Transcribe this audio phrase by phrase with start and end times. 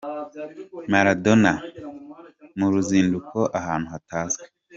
[0.91, 1.51] Maradona
[2.57, 4.45] mu ruzinduko ahantu hatazwi!.